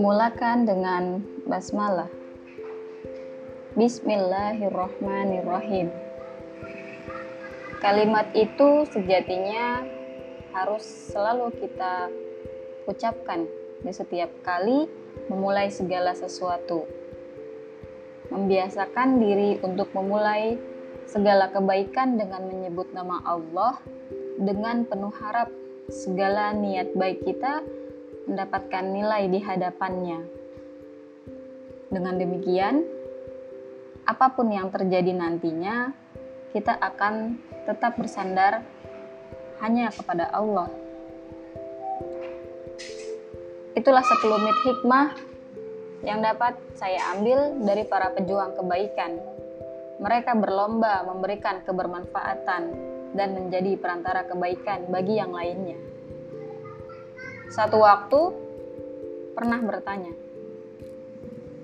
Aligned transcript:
Mulakan 0.00 0.64
dengan 0.64 1.20
basmalah. 1.44 2.08
Bismillahirrahmanirrahim. 3.76 5.92
Kalimat 7.84 8.32
itu 8.32 8.88
sejatinya 8.88 9.84
harus 10.56 11.12
selalu 11.12 11.52
kita 11.52 12.08
ucapkan 12.88 13.44
di 13.84 13.92
setiap 13.92 14.32
kali 14.40 14.88
memulai 15.28 15.68
segala 15.68 16.16
sesuatu. 16.16 16.88
Membiasakan 18.32 19.20
diri 19.20 19.60
untuk 19.60 19.92
memulai 19.92 20.56
segala 21.04 21.52
kebaikan 21.52 22.16
dengan 22.16 22.48
menyebut 22.48 22.88
nama 22.96 23.20
Allah 23.28 23.76
dengan 24.40 24.88
penuh 24.88 25.12
harap 25.20 25.52
segala 25.92 26.56
niat 26.56 26.96
baik 26.96 27.20
kita 27.20 27.60
mendapatkan 28.30 28.84
nilai 28.86 29.26
di 29.26 29.42
hadapannya. 29.42 30.20
Dengan 31.90 32.14
demikian, 32.14 32.86
apa 34.06 34.30
pun 34.30 34.54
yang 34.54 34.70
terjadi 34.70 35.10
nantinya, 35.10 35.90
kita 36.54 36.78
akan 36.78 37.42
tetap 37.66 37.98
bersandar 37.98 38.62
hanya 39.58 39.90
kepada 39.90 40.30
Allah. 40.30 40.70
Itulah 43.74 44.06
sekelumit 44.06 44.56
hikmah 44.62 45.06
yang 46.06 46.22
dapat 46.22 46.54
saya 46.78 47.18
ambil 47.18 47.58
dari 47.66 47.82
para 47.82 48.14
pejuang 48.14 48.54
kebaikan. 48.54 49.18
Mereka 50.00 50.32
berlomba 50.38 51.02
memberikan 51.04 51.60
kebermanfaatan 51.66 52.62
dan 53.12 53.28
menjadi 53.36 53.76
perantara 53.76 54.24
kebaikan 54.24 54.88
bagi 54.88 55.18
yang 55.18 55.34
lainnya. 55.34 55.99
Satu 57.50 57.82
waktu 57.82 58.30
pernah 59.34 59.58
bertanya, 59.58 60.14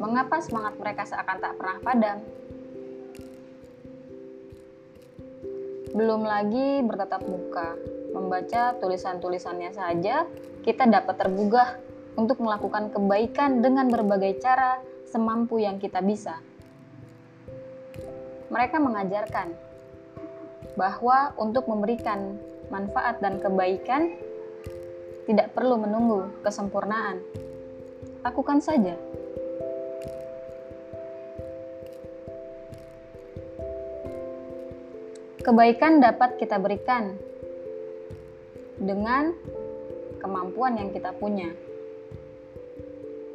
mengapa 0.00 0.40
semangat 0.40 0.80
mereka 0.80 1.04
seakan 1.04 1.44
tak 1.44 1.60
pernah 1.60 1.76
padam? 1.84 2.18
Belum 5.92 6.24
lagi 6.24 6.80
bertatap 6.88 7.28
muka, 7.28 7.76
membaca 8.16 8.80
tulisan-tulisannya 8.80 9.76
saja, 9.76 10.24
kita 10.64 10.88
dapat 10.88 11.20
tergugah 11.20 11.76
untuk 12.16 12.40
melakukan 12.40 12.88
kebaikan 12.88 13.60
dengan 13.60 13.92
berbagai 13.92 14.40
cara 14.40 14.80
semampu 15.04 15.60
yang 15.60 15.76
kita 15.76 16.00
bisa. 16.00 16.40
Mereka 18.48 18.80
mengajarkan 18.80 19.52
bahwa 20.80 21.36
untuk 21.36 21.68
memberikan 21.68 22.40
manfaat 22.72 23.20
dan 23.20 23.36
kebaikan 23.36 24.23
tidak 25.24 25.56
perlu 25.56 25.80
menunggu 25.80 26.28
kesempurnaan. 26.44 27.20
Lakukan 28.24 28.60
saja. 28.60 28.96
Kebaikan 35.44 36.00
dapat 36.00 36.40
kita 36.40 36.56
berikan 36.56 37.20
dengan 38.80 39.36
kemampuan 40.16 40.80
yang 40.80 40.88
kita 40.88 41.12
punya, 41.12 41.52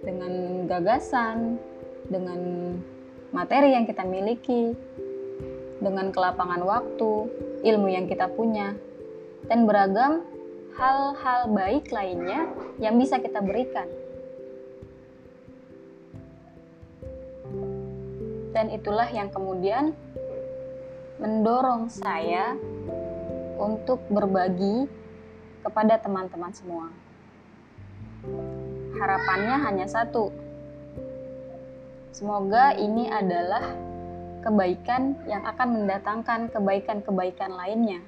dengan 0.00 0.64
gagasan, 0.64 1.60
dengan 2.08 2.40
materi 3.36 3.76
yang 3.76 3.84
kita 3.84 4.08
miliki, 4.08 4.72
dengan 5.76 6.08
kelapangan 6.08 6.64
waktu, 6.64 7.12
ilmu 7.68 7.88
yang 7.92 8.08
kita 8.08 8.32
punya, 8.32 8.72
dan 9.44 9.68
beragam 9.68 10.24
hal-hal 10.78 11.50
baik 11.50 11.90
lainnya 11.90 12.46
yang 12.78 12.98
bisa 12.98 13.18
kita 13.18 13.42
berikan. 13.42 13.88
Dan 18.50 18.70
itulah 18.74 19.06
yang 19.10 19.30
kemudian 19.30 19.94
mendorong 21.22 21.86
saya 21.86 22.54
untuk 23.60 24.02
berbagi 24.10 24.88
kepada 25.62 26.00
teman-teman 26.00 26.52
semua. 26.52 26.86
Harapannya 28.96 29.56
hanya 29.64 29.86
satu. 29.86 30.32
Semoga 32.10 32.74
ini 32.74 33.06
adalah 33.06 33.64
kebaikan 34.42 35.14
yang 35.28 35.44
akan 35.46 35.68
mendatangkan 35.78 36.50
kebaikan-kebaikan 36.52 37.52
lainnya. 37.54 38.00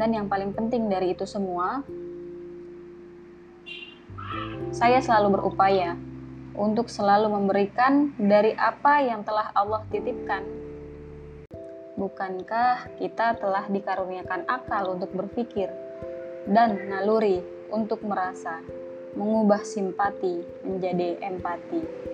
Dan 0.00 0.16
yang 0.16 0.32
paling 0.32 0.56
penting 0.56 0.88
dari 0.88 1.12
itu 1.12 1.28
semua, 1.28 1.84
saya 4.72 4.96
selalu 5.04 5.36
berupaya 5.36 5.92
untuk 6.56 6.88
selalu 6.88 7.28
memberikan 7.28 8.16
dari 8.16 8.56
apa 8.56 9.04
yang 9.04 9.20
telah 9.28 9.52
Allah 9.52 9.84
titipkan. 9.92 10.40
Bukankah 12.00 12.96
kita 12.96 13.36
telah 13.36 13.68
dikaruniakan 13.68 14.48
akal 14.48 14.96
untuk 14.96 15.12
berpikir 15.12 15.68
dan 16.48 16.80
naluri 16.88 17.44
untuk 17.68 18.00
merasa, 18.00 18.64
mengubah 19.12 19.60
simpati 19.68 20.64
menjadi 20.64 21.20
empati? 21.20 22.09